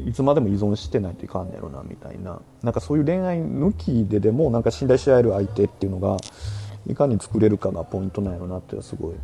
[0.07, 2.41] いつまでも依存してないといかんねやろなみたいな。
[2.63, 6.17] なんかそういう恋愛抜きででもなんか信頼し合える相手っていうのが
[6.87, 9.15] いかに作れるかがポイントなんやろなってすごい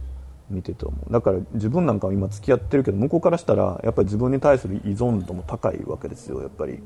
[0.49, 1.13] 見てて思う。
[1.13, 6.81] だから自分なんかは今付き合ってるけど向こうからしたらやっぱり自分に対する依存度も高いわけですよやっぱり、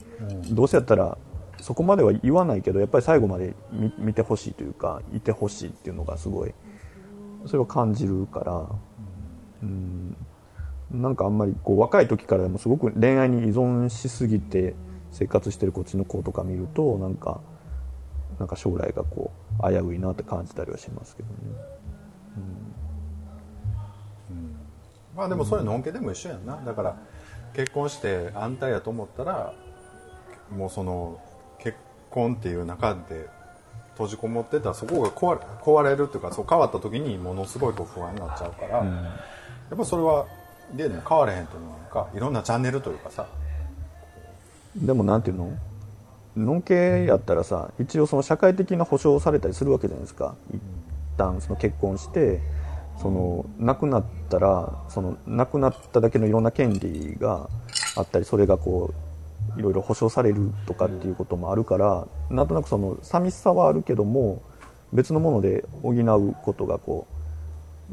[0.52, 1.18] どうせやったら
[1.60, 6.54] そこまでは言わないけどやっぱり最後まで見見てほしいというかいてほしいっていうのがすごい
[7.46, 8.68] それを感じるから。
[9.64, 10.16] うん。
[10.94, 14.76] なんかあんまりこう若い時からでもすごく恋愛に依存しすぎて
[15.12, 17.42] 生活してるこっちの子とか見るとなんか
[18.40, 21.36] なんか将来がこう危ういなって感じたりはしますけどね。
[25.16, 26.62] まあでもそれのんけでも一緒やんな。
[26.66, 26.96] だから
[27.54, 29.54] 結婚して安泰やと思ったら
[30.56, 31.20] もうその
[31.60, 31.78] 結
[32.10, 33.28] 婚っていう中で
[33.92, 38.84] 閉じこもってたらそこが壊れ壊れるっていうかそう変わった時にものすごいこう不安になっちゃうから、や
[39.76, 40.26] っぱそれは
[40.74, 42.10] でも変われへんと思うのか。
[42.16, 43.28] いろんなチャンネルというかさ。
[44.76, 45.52] でもなんていうの？
[46.36, 50.34] のんけやったらさ一応その社会的な保障をされたりするわけじゃないですか。
[50.52, 50.60] 一
[51.16, 52.42] 旦その結婚して
[53.02, 57.50] その亡くなったらその亡くなっただけのいろんな権利が
[57.96, 58.94] あったりそれがこ
[59.56, 64.42] ういろいろ保障されるとかっていうこともあるからなんとなくその寂しさはあるけども
[64.94, 67.08] 別のもので補うことがこ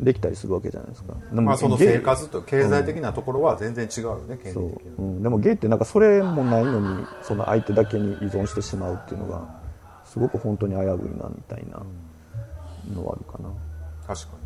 [0.00, 1.14] うできたりするわけじゃないですか。
[1.30, 4.80] でもまあその生活と経済的なところは全然違うよね、権利そう。
[4.98, 9.60] うん、でもゲイってなんかそれもないのにその相手だけに依存してしまうっていうのが
[10.04, 10.86] すごく本当に危うい
[11.18, 11.82] なみたいな
[12.94, 13.50] のはあるかな、
[14.06, 14.39] 確かに、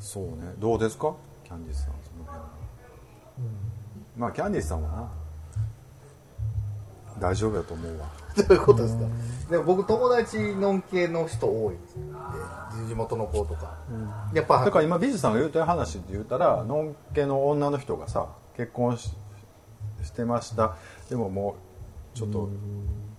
[0.00, 0.54] そうね。
[0.58, 1.14] どうですか？
[1.44, 2.46] キャンディースさんその辺は、
[4.16, 5.10] まあキャンディースさんはな。
[7.20, 8.06] 大丈夫やと思うわ。
[8.36, 9.04] どういうことですか、
[9.48, 11.94] でも僕友達のんけの人多いです
[12.80, 13.76] で地元の子とか、
[14.32, 19.14] やっぱだから今ビジさんが言うてる話で言ったらのんけの女の人がさ結婚し
[20.02, 20.74] してました。
[21.08, 21.54] でもも
[22.14, 22.48] うちょっと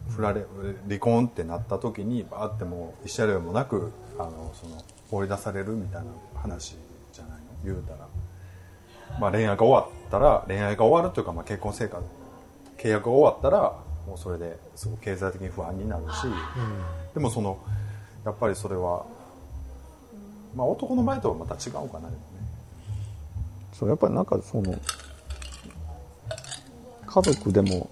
[0.09, 0.45] 振られ
[0.89, 6.07] 離婚ってなった時にバーってもう慰謝料もなくあのその放り出されるみたいな
[6.41, 6.75] 話
[7.13, 7.45] じゃないの？
[7.63, 8.07] 言うたら、
[9.19, 12.03] まあ、恋愛が終わったら恋愛が終わるというか、まあ、結婚生活
[12.77, 13.59] 契約が終わったら
[14.07, 16.27] もうそれですごく経済的に不安になるし、
[17.13, 17.57] でもその
[18.23, 19.05] やっぱりそれは
[20.55, 22.17] まあ男の場合とはまた違うかなでもね。
[23.73, 24.79] そうやっぱりなんかその
[27.07, 27.89] 家族でも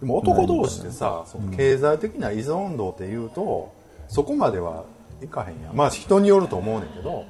[0.00, 3.72] でも男同士でさ、その経済的な依存度っていうと
[4.08, 4.84] そこまでは
[5.22, 5.76] いかへんやん。
[5.76, 7.24] まあ人によると思うねんけど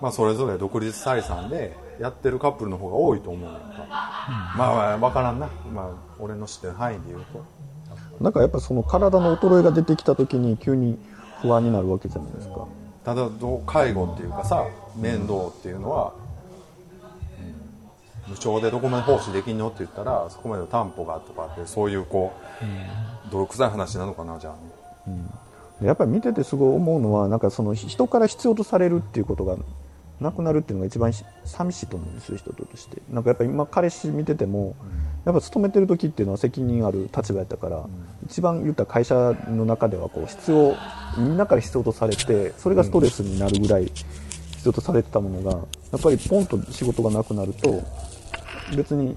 [0.00, 3.86] まあそれぞれ独立採算でやってるカップルの方が多いと思うねんか、
[4.56, 5.88] まあまあ分からんな、まあ、
[6.18, 7.44] 俺の知ってる範囲で言うと。
[8.20, 10.98] なんかやっぱその体の衰えが出てきた時に急に
[11.42, 12.66] 不安になるわけじゃないですか。
[13.04, 16.14] ただどう介護っていうかさ面倒っていうのは、
[18.26, 18.32] うん。
[18.32, 24.54] 無償でどこまで奉仕できんのって言ったらそこまでの担保がとかってそういうこう、泥臭い話なのかなじゃあ、
[25.86, 29.56] やっぱり見ててすごい思うのはなんかその人から必要とされるっていうことが
[30.20, 33.02] なくなるっていうのが一番し寂しいと思うんですよ人として。
[33.10, 34.76] なんかやっぱり今彼氏見てても、
[35.24, 37.84] やっぱ勤めてる時っていうのは責任ある立場やったから、
[38.26, 40.76] 一番言ったら会社の中ではこう必要
[41.18, 44.04] みんなから必要とされてそれがストレスになるぐらい必
[44.66, 45.58] 要とされてたものがや
[45.98, 47.82] っぱりポンと仕事がなくなると
[48.76, 49.16] 別に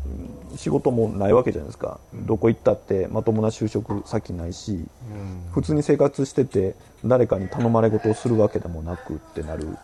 [0.55, 4.85] 仕事もないわけじゃないですか、どこ行ったってまともな就職先ないし、
[5.51, 9.77] 普通に生活してて誰かに頼まれ事をするわけでもなくってなる。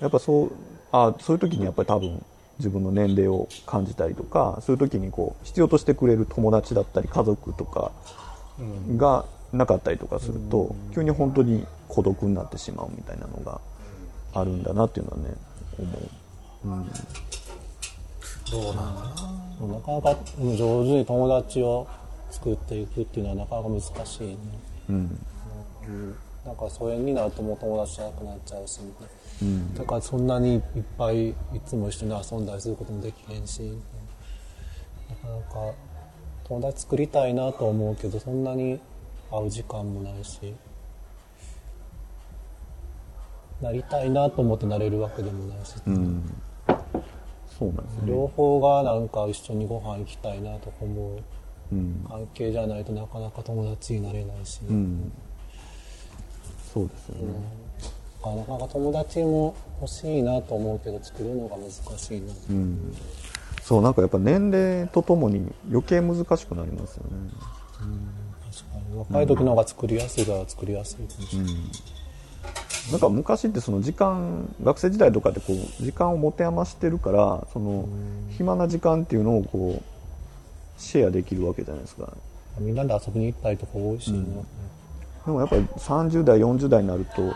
[0.00, 0.52] やっぱそう
[0.92, 2.24] あそういう時にやっぱり多分
[2.58, 7.92] 自分の年齢を感じたりとかそういう時にこう必要としてくれる友達だったり家族とか
[8.96, 13.60] がなかったりとかすると、急に本当に孤独になってしまうみたいなのが
[14.34, 15.34] あるんだなっていうのはね
[15.78, 16.86] 思う。
[18.52, 20.00] なかな。
[20.02, 21.86] かうん上手に友達を
[22.30, 24.36] 作っていくっていうのはなかなか難しいね、
[24.90, 25.18] うん。
[26.44, 28.80] なんか疎遠になるともう友達じゃなくなっちゃうし、
[29.76, 30.62] だからそんなにいっ
[30.96, 31.34] ぱいい
[31.66, 35.16] つも一緒に遊んだりすることもできへんしな。
[35.16, 35.72] かなか
[36.44, 38.78] 友達作りたいなと思うけどそんなに
[39.30, 40.54] 会う時間もないし。
[43.62, 45.76] なりたいなと思ってなれるわけでもないし、
[47.58, 48.12] そうなんですよね。
[48.12, 51.18] 両方がなんか一緒にご飯行きたいなとか思う。
[52.08, 54.60] 関係じゃないとなかなか友達になれないし、
[56.72, 57.34] そうですよね、
[58.22, 62.32] あなかなか友達も欲しいなと思うけど作るのが難しいな、
[63.64, 67.32] そうなんかやっぱ年齢とともに余計難しくなりますよね。
[68.52, 68.98] 確かに。
[68.98, 71.54] 若い時の方が作りやすいから作りやすいかもしれない、
[72.90, 77.88] なんか昔ってその時間学生時代とかってこう時間を持て余してるからその
[78.36, 82.12] 暇な時間っていうのをこうシェアできるわけじゃないですか。
[82.58, 84.18] みんなで遊びに行ったりとか多いしな、
[85.26, 87.34] でもやっぱり30代40代になると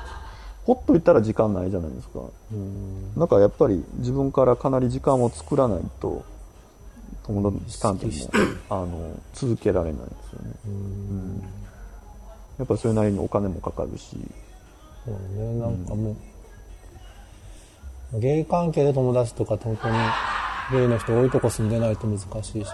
[0.64, 2.20] ほっといたら時間ないじゃないですか。
[3.18, 6.24] だからやっぱり自分からかなり時間を作らないと
[7.24, 8.12] 友達関係も
[8.70, 10.54] あの続けられないですよね。
[10.66, 11.42] うん。
[12.58, 14.16] やっぱりそれなりにお金もかかるし
[15.10, 15.60] そうね。
[15.60, 16.16] なんかも
[18.12, 19.96] う、ゲイ関係で友達とか本当に
[20.72, 22.70] ゲイの人多いとこ住んでないと難しいし、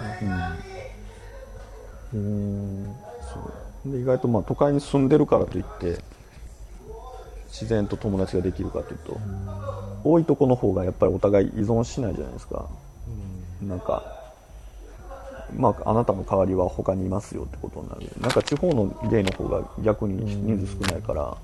[3.87, 5.99] で意外とまあ都会に住んでるからといって
[7.49, 9.19] 自然と友達ができるかというと、
[10.05, 12.69] 多いとこの方がやっぱりお互い依存しないじゃないですか、
[13.63, 14.03] なんか、
[15.55, 18.11] まあ、あなたの代わりは他にいますよってことになる。
[18.21, 21.37] なんか地方のゲイの方が逆に人数少ないから、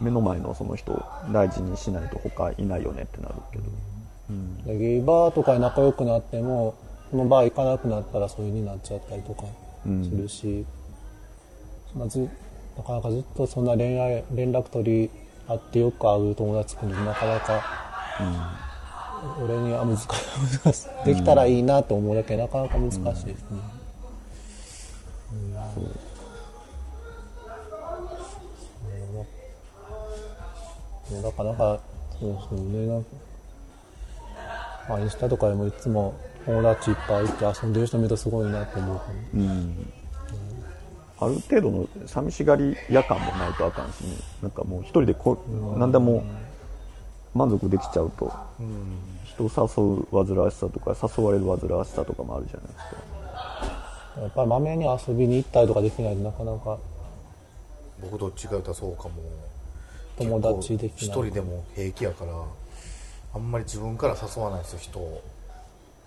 [0.00, 1.02] 目の前のその人を
[1.32, 3.64] 大事にしないと他いないよねってなるけど、
[4.66, 6.74] でゲイバーとかで仲良くなっても
[7.10, 9.44] そのバー行かなくなったらそういう風になっちゃったりとか
[9.84, 10.66] するし、
[11.92, 12.28] そんなず
[12.76, 15.10] なかなかずっとそんな恋愛連絡取り
[15.46, 17.62] 合ってよく会う友達くんなかなか、
[19.40, 21.06] 俺には難しい。
[21.06, 23.60] できたらいいなと思うだけなかなか難しいですね、うん
[31.10, 31.80] なかなか
[32.18, 32.86] そうそうね。
[32.86, 33.10] なんか
[34.88, 36.14] まあ、インスタとかでもいつも
[36.44, 39.04] 友達いっぱいいて遊んでる人見るとすごいなって思うか
[41.20, 44.16] ある程度の寂しがり夜間もないとあかんしね。
[44.42, 45.38] なんかもう一人でこ
[45.78, 46.22] 何でも
[47.34, 48.32] 満足できちゃうと、
[49.24, 52.96] 人を誘う煩わしさとか誘われる煩わしさとかもあるじゃないですか。
[54.16, 56.78] らやっぱりまめに遊びに行ったりとかできないとなかなか。
[58.02, 59.14] 僕どっちか言ったらそうかも
[60.18, 62.32] 友達でき一人でも平気やから
[63.34, 65.22] あんまり自分から誘わないですよ人を。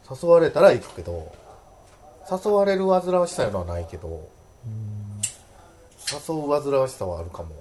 [0.10, 1.36] 誘われたら行くけど
[2.32, 4.30] 誘われる煩わしさいうのはないけど
[6.10, 7.50] 誘う煩わしさはあるかも。
[7.50, 7.56] も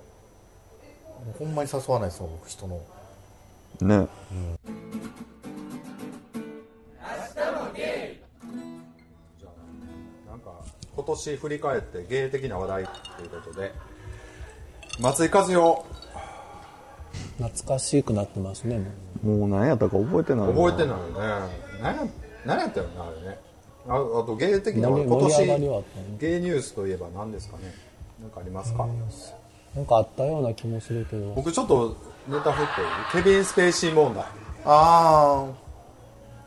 [1.34, 2.80] うほんまに誘わないですよ僕人の。
[3.80, 3.88] ね。
[3.88, 4.02] な
[10.36, 10.52] んか
[10.94, 13.72] 今年振り返って芸的な話題ということで
[15.00, 15.84] 松井和代
[17.38, 18.78] 懐かしくなってますね。
[19.22, 20.52] もうもう何やったか覚えてないな。
[20.52, 21.12] 覚えてないよね。
[21.82, 22.06] 何や
[22.44, 23.38] 何やったよねあれね。
[23.88, 26.18] ああと芸的な何今盛り上がり年はあったの？
[26.18, 27.74] 芸ニュースといえば何ですかね。
[28.20, 28.86] 何かありますか？
[29.74, 31.34] なんかあったような気もするけど。
[31.34, 31.96] 僕ちょっと
[32.28, 34.24] ネタ振ってケビン・スペイシー問題。
[34.24, 34.26] あ
[34.64, 35.46] あ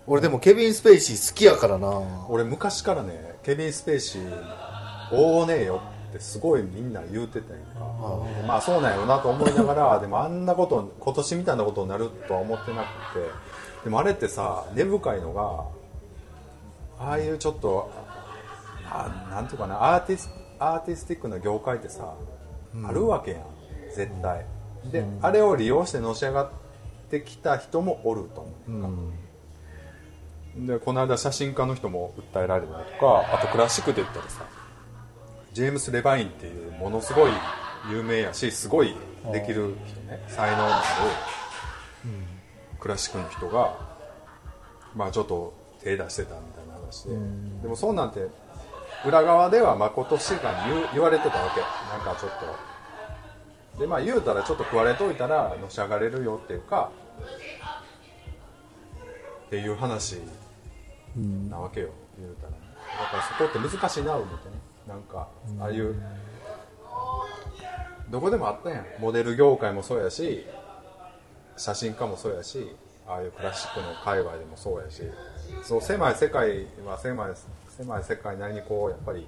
[0.08, 2.02] 俺でもケビン・スペイシー好きやからな。
[2.28, 13.50] 俺昔からねケビン・スペイシーおおねえよってすごいみんな言うてたやんか、まあそうなんやろなと思いながら でもあんなこと今年みたいなことになるとは思ってなくて。
[13.84, 15.63] でもあれってさ根深いのが
[17.00, 17.89] ああいうちょっと
[18.91, 22.13] あなんていうかなアーティスアーティスティックな業界ってさ、
[22.86, 23.41] あるわけやん。
[23.95, 24.45] 絶対。
[24.91, 26.50] で、あれを利用してのし上がっ
[27.10, 29.12] てきた人もおると思
[30.58, 34.43] う、でこの間写真家の人も訴えられたりとかあとクラシックで言ったらさ
[35.53, 37.31] ジェームス・レバインっていうものすごい
[37.91, 38.95] 有名やしすごい
[39.31, 40.23] できる人ね。
[40.27, 40.83] 才能のある
[42.79, 43.77] クラシックの人が
[44.95, 47.15] まあちょっと手出してたみたいな話で。
[47.63, 48.27] でもそうなんて
[49.05, 51.62] 裏側ではまことしが言う言われてたわけ。
[51.89, 52.31] なんかちょっ
[53.75, 53.79] と。
[53.79, 56.91] でまあ言うたらちょっと食われといたらのし上がれるよっていうか
[59.47, 60.17] っていう話
[61.49, 62.51] なわけよ、言うたら。
[62.51, 62.57] ね
[62.99, 64.59] だからそこって難しいな思ってね
[64.89, 65.28] なんか
[65.60, 65.95] ああいう
[68.10, 68.86] どこでもあったやん。
[68.99, 70.45] モデル業界もそうやし
[71.56, 72.75] 写真家もそうやし
[73.08, 75.04] ああいうクラシックの界隈でもそうやし。
[75.63, 77.34] そう狭い世界は狭い
[77.69, 79.28] 狭い世界なりにこうやっぱり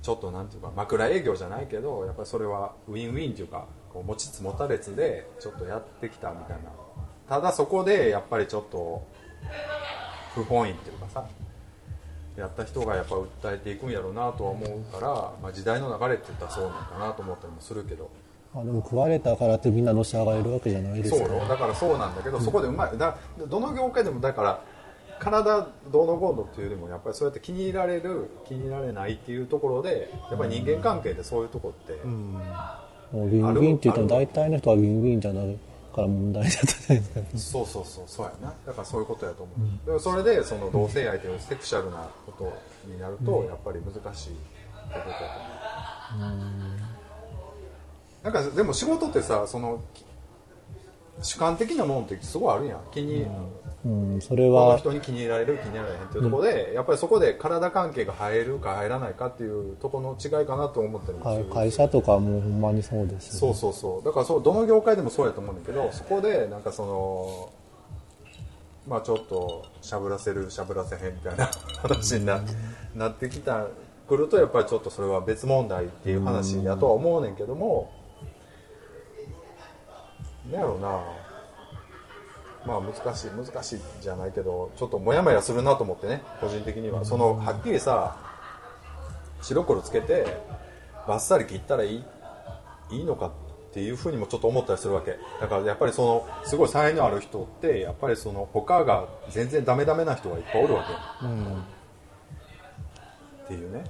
[0.00, 6.70] ちょっとなんていうか枕営業じゃないけどやっぱりそれはウィンウィンっていうかこう持ちつ持たれつでちょっとやってきたみたいな。
[7.28, 9.06] ただそこでやっぱりちょっと
[10.34, 11.26] 不本意っていうかさ。
[12.38, 15.08] やった人がやっぱ訴えていくんやろうなとは思うから、
[15.42, 18.10] まあ、時代の流れって言ったらそうなんかなと思ったりもするけど。
[18.54, 21.34] あでも食われたからってみんなのし上がれるわけじゃないですそうよ。
[21.34, 22.96] よだからそうなんだけど、そこでうまい。
[22.96, 24.62] だどの業界でもだから
[25.18, 35.58] 体どうのこうのっていうよりもやっぱりそうやって気に入られる気に入られないっていうところでやっぱり人間関係でそういうとこって、もうウィンウィンって言っても大体の人はウィンウィンじゃない
[35.94, 37.20] から問題だったじゃないですか。
[37.36, 38.54] そうそうそうそうやな。
[38.66, 42.52] だからそういうことやと思う、でもそれでその同性愛というセクシャルなこと
[42.86, 44.38] になるとやっぱり難しいって
[44.84, 46.30] ことやと思う、
[48.24, 50.04] なんかでも仕事ってさそのき
[51.22, 52.80] 主観的なものってすごいあるやん。
[52.92, 53.30] 気に、うん
[54.20, 64.04] それこのは人に気に入られる気に入られへんっていうところで、やっぱりそこで体関係が入るか入らないかっていうところの違いかなと思ったりもする会会社とかもうほんまにそうですよそうそうそう。
[64.04, 67.52] だからそうどの業界でもそうやと思うんだけどそこでなんかその
[68.88, 71.48] まあちょっとしゃぶらせるしゃぶらせへんみたいな
[71.80, 72.40] 話にな,、
[72.96, 73.66] なってきた
[74.08, 77.92] くるとやっぱりちょっとそれは別問題っていう話やとは思うねんけども、
[80.50, 81.27] なんやろうな
[82.68, 87.04] まあ難しい難しいじゃないけどちょっとモヤモヤするなと思ってね個人的には。
[87.04, 88.16] そのはっきりさ
[89.40, 90.26] 白黒つけて
[91.06, 92.04] バッサリ切ったらいい
[92.90, 93.30] いいのかっ
[93.72, 95.16] ていうふうにもちょっと思ったりするわけ。
[95.40, 101.24] だからやっぱりそのすごい才能ある人ってやっぱりその他が全然ダメダメな人がいっぱいおるわけ、
[103.44, 103.84] っていうね。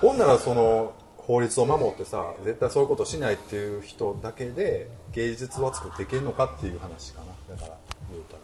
[0.00, 7.56] ほんならその法律を守ってさ絶対そういうことしないっていう人だけで芸術は作っていけるのかっていう話かな。
[7.56, 7.76] だから
[8.12, 8.40] 言うたら。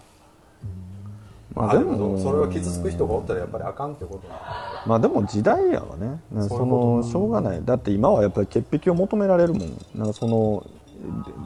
[1.55, 4.41] まあでもそれは傷つく人がおったらやっぱりあかんってことなの。
[4.87, 6.21] まあでも時代やわね。
[6.49, 7.03] その。
[7.05, 7.65] しょうがない。
[7.65, 9.79] だって今はやっぱり潔癖を求められるもん。
[9.95, 10.67] なんかその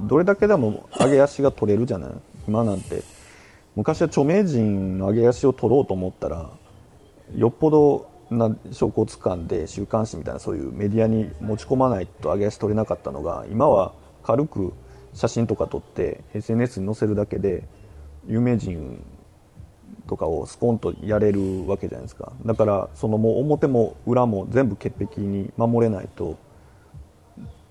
[0.06, 2.10] どれだけでも上げ足が取れるじゃない？
[2.46, 3.02] 今なんて。
[3.76, 6.50] 昔は著名人の上げ足を取ろうと思ったら
[7.36, 13.92] よっぽどな証拠をつかんで週刊誌みたいなそういうメディアに持ち込まないと上げ足取れなかったのが今は
[14.24, 14.72] 軽く
[15.14, 17.68] 写真とか撮って SNS に載せるだけで
[18.28, 19.02] 有名人
[20.06, 22.32] とかをスコンとやれるわけじゃないですか。
[22.44, 26.36] だからそのもう表も裏も全部潔癖に守れないと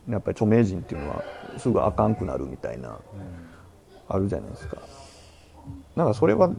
[0.09, 1.23] やっぱり著名人っていうのは
[1.57, 2.99] すぐあかんくなるみたいな、
[4.07, 4.77] あるじゃないですか。
[5.95, 6.49] なんかそれは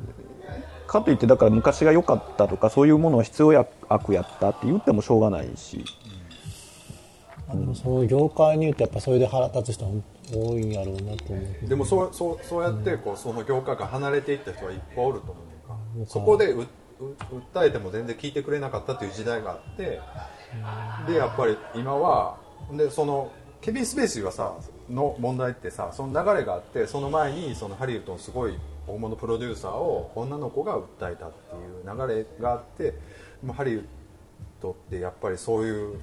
[0.87, 5.85] かといってだから昔が良かったとかそういうものは必要や悪やったって言ってもしょうがないし
[7.49, 9.91] あでもそういう業界に言うとやっぱそれで腹立つ人は
[10.33, 11.69] 多いんやろうなと思う。
[11.69, 16.05] でもそうそうそうやってこうその業界から離れていった人はいっぱいおると思う。
[16.05, 16.67] かそこでうう
[17.55, 20.01] 訴えても全然聞いてくれなかったっていう時代があって
[21.07, 22.39] でやっぱり今は
[22.73, 23.31] でその
[23.61, 24.55] ケビン・スペーシーはさ
[24.91, 32.95] の問題ってさその流れがあってその前にそのハリウッドのすごい大物プロデューサーを女の子が訴えたっていう流れがあって
[33.53, 33.85] ハリウッ
[34.61, 36.01] ドってやっぱりそういう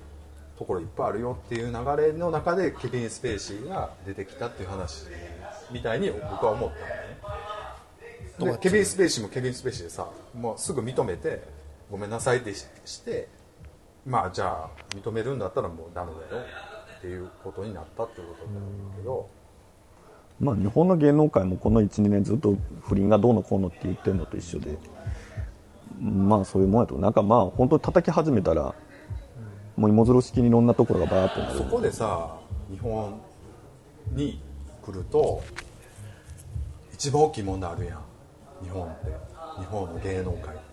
[0.57, 5.05] ところいっぱいあるよっていう流れの中でケビン・スペーシーが出てきたっていう話
[5.71, 6.69] みたいに僕は思っ
[8.37, 8.53] たのね。
[8.53, 11.43] でケビン・スペーシーもケビン・スペーシーでさもうすぐ認めて
[11.91, 13.27] ごめんなさいってしして
[14.05, 16.43] まあじゃあ認めるんだったらもうダメだよ
[16.97, 19.29] っていうことになったっていうことなんだけど。
[20.39, 24.77] まあ日本の芸能界もこの12年ずっと不倫がどうのこうのって言ってるのと一緒で
[26.01, 26.95] まあそういうもんやと。
[26.97, 28.75] なんかまあ本当に叩き始めたら
[29.75, 31.57] もう芋づる式にいろんなところがバーッとなる。
[31.57, 32.35] そこでさ
[32.71, 33.19] 日本
[34.13, 34.41] に
[34.85, 35.41] 来ると
[36.93, 37.99] 一番大きい問題あるやん。
[38.63, 39.05] 日本って。
[39.59, 40.65] 日本の芸能界って。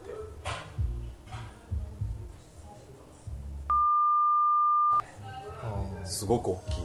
[6.05, 6.81] すごく大きい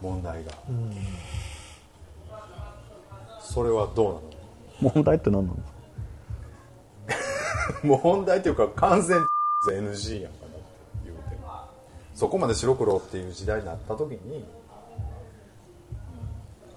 [0.00, 0.52] 問題が、
[3.40, 4.22] それはど
[4.82, 4.94] うなの？
[4.94, 5.58] 問題って何なの？
[7.98, 9.26] 問題というか完全
[9.66, 10.57] NG やんかな
[12.18, 14.44] そこまで白黒っていう時代になった時にうんっ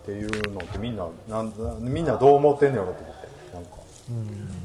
[0.06, 3.28] ていうのってみんななんみんなどう思ってんねやろと思って。
[3.56, 3.72] なんか。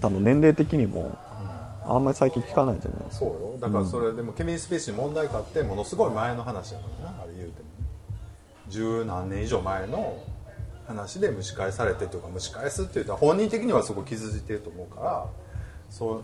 [0.02, 1.16] 多分年齢的にも
[1.86, 3.04] あんまり最近聞かないじゃない？
[3.06, 3.58] ですかそうよ。
[3.58, 7.22] だからそれでもケビン・スペーシーに問題があってものすごい前の話やからな。
[7.22, 7.68] あれ言うても。
[8.68, 10.22] 十何年以上前の
[10.86, 15.26] 話で蒸し返されてというか蒸し返すっていうと本人的にはすごい傷ついてると思うから
[15.88, 16.22] そう。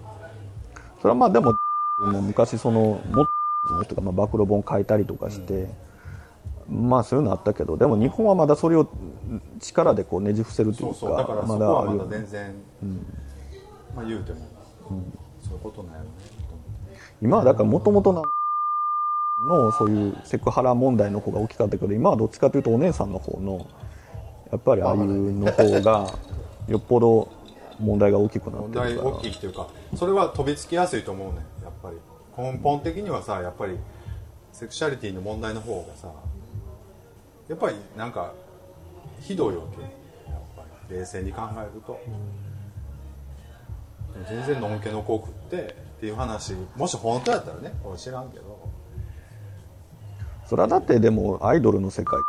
[1.01, 1.55] それはまあでも
[1.99, 3.27] 昔そのもっ
[3.85, 5.69] と人がまあ暴露本書いたりとかして、
[6.69, 8.89] まあそういうのあったけどでも日本はまだそれを
[9.61, 12.55] 力でこうねじ伏せるといそううそうだからそこかまだはまだ全然、
[13.95, 14.39] まあ言うても、
[15.43, 16.11] そういうことなんやろね
[17.21, 18.25] 今はだからもともとの
[19.47, 23.67] のそういうセクハラ問題の方が大きかったけど今はどっちかというとお姉さんの方の
[24.51, 26.07] やっぱりああいうの方が
[26.69, 27.29] よっぽど
[27.81, 28.95] 問題が大きくなって問るから。
[28.95, 31.97] 題大きいっていうかそれは飛びつきやすいと思うねやっぱり
[32.37, 33.79] 根本的にはさやっぱり
[34.53, 36.13] セクシャリティの問題の方がさ
[37.49, 38.33] やっぱりなんか
[39.21, 39.81] ひどいわけ。
[40.31, 42.01] やっぱり冷静に考えると、
[44.29, 48.71] 全然のんけの子食ってっていう話もし本当やったらね俺知らんけど。
[50.47, 52.21] それはだってでもアイドルの世界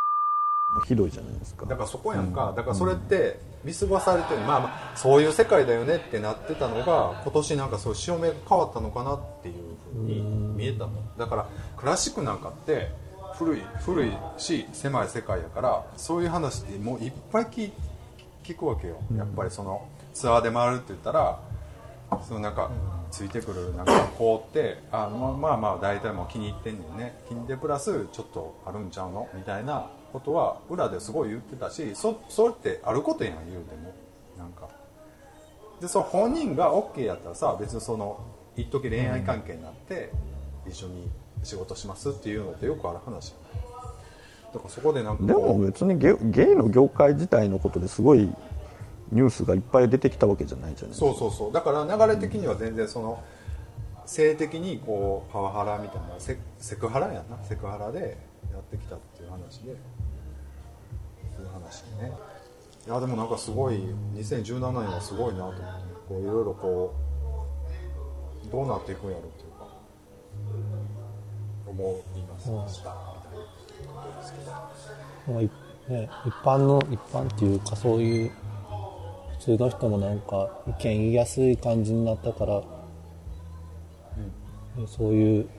[0.87, 1.65] ひどいじゃないですか。
[1.65, 9.55] だからそこやんか、だからそれって見過ごされてる、まあまあそういう世界だよねってなってたのが今年なんかそういう潮目が変わったのかなっていう
[9.93, 10.91] ふうに見えたの。
[11.17, 11.47] だから
[11.77, 12.91] クラシックなんかって
[13.35, 17.71] 古い古いし狭い世界やからそういう話ってもういっぱい聞
[18.43, 18.97] 聞くわけよ。
[19.17, 21.39] やっぱりそのツアーで回るって言ったら
[22.27, 22.69] そのなんか
[23.09, 27.19] ついてくるなんか子ってあまあまあ大体もう気に入ってんねんね。
[27.27, 33.93] 気に入ってプラスちょっとあるんちゃうのみたいなことは裏ですごい言ってたしそそれってあることやん言うても。
[34.37, 34.69] なんか。
[35.81, 38.19] でその本人が OK やったらさ別にその
[38.55, 40.11] 一時恋愛関係になって
[40.67, 41.09] 一緒に
[41.43, 44.53] 仕事しますっていうのってよくある話やん。
[44.53, 48.29] だからそこでなんかでも別にゲゲイの業界自体のことですごい
[49.11, 51.07] ニュースがいっぱい出てきたわけじゃないじゃないですか。
[51.07, 51.51] そうそうそう。
[51.51, 53.23] だから流れ的には全然その
[54.05, 57.43] 性的にこうパワハラみたいなセセクハラやな。
[57.43, 58.17] セクハラで
[58.53, 59.77] やってきたっていう話でいう
[61.51, 62.11] 話ね。
[62.85, 63.75] いやでもなんかすごい
[64.15, 65.61] 2017年はすごいなと思って
[66.09, 66.93] こういろいろこ
[68.45, 69.67] うどうなっていくんやろうっていうか
[71.65, 74.51] 思いましたみたいなことですけど
[75.33, 75.49] まあい
[75.89, 78.31] ね、一般の一般っていうかそういう
[79.39, 82.63] 普通の人もなんか意見言いやすい感じになったから、ね
[84.87, 85.49] そういう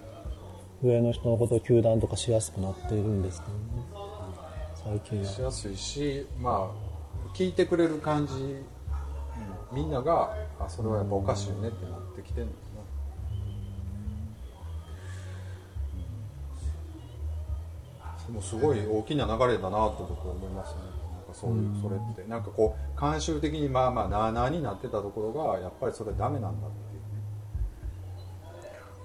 [0.84, 3.58] 上の人のことを糾弾とかしやすくなっているんですけどね。
[4.84, 5.26] 最近は。
[5.26, 8.64] しやすいしまあ聞いてくれる感じ、うん
[9.72, 12.58] みんながあそれはやっぱおかしいよねってなってきてるのか
[18.04, 20.80] な、でもすごい大きな流れだなと僕は思いますね。
[21.16, 22.30] なんかそういうそれって。
[22.30, 26.93] なんかこう慣習的にまあまあなあなあになってたところがやっぱりそれダメなんだって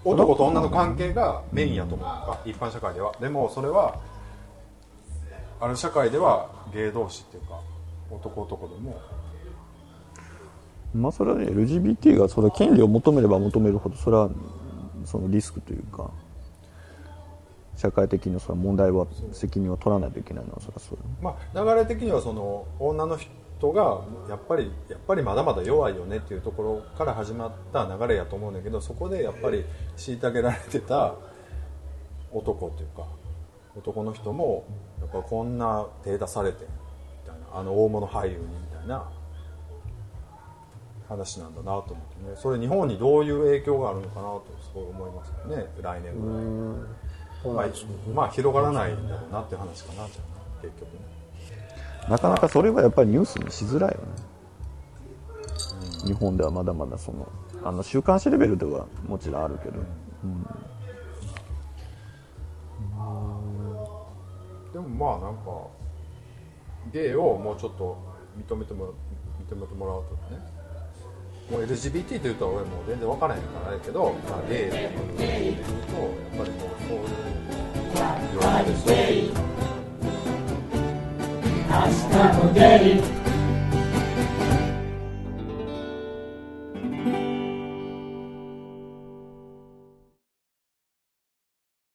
[0.03, 2.49] 男と女の関係がメインやと思う。
[2.49, 3.13] 一般社会では。
[3.19, 3.99] でもそれは
[5.59, 7.59] ある社会では芸同士っていうか
[8.09, 9.01] 男男でも。
[10.93, 14.29] まあそれはね LGBT がそれは権利を求めれば求めるほどそれは
[15.05, 16.09] そのリスクというか
[17.75, 20.97] 社会的にそれは問題は責任を取らないといけないのはそれはそう。
[21.21, 23.29] まあ、流れ的にはその女の人
[23.71, 29.65] がやっぱりやっぱりまだまだ弱いよねっていうところから始まった流れやと思うんだけどそこでやっぱり
[29.97, 31.15] 虐げられてた
[32.31, 33.05] 男っていうか
[33.75, 34.65] 男の人も
[34.99, 36.67] やっぱこんな手出されてみ
[37.29, 39.09] たいなあの大物俳優にみたいな
[41.09, 46.79] 話なんだなと思ってねそれ日本にどういう影響があるのかなとすごい思いますよね来年ぐらい。
[47.55, 47.65] まあ、
[48.13, 51.18] まあ広がらないんだろうなっていう話かなじゃあ結局ね。
[52.09, 54.03] なかなかそれはやっぱりニュースにしづらいよね、
[56.05, 57.27] 日本ではまだまだその
[57.63, 59.73] あの週刊誌レベルではもちろんあるけど、
[64.73, 65.67] でもまあなんか
[66.91, 67.97] ゲイをもうちょっと
[68.37, 68.93] 認めても
[69.47, 70.59] 認めてもらうとかね。
[71.51, 77.01] もう LGBT って言うと俺もう全然分からへんからあれやけど、まあ、ゲイっていうことで言うとやっぱりもうそうい
[79.29, 79.78] う
[81.69, 83.28] 明日もゲイ